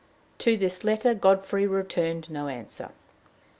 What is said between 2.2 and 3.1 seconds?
no answer.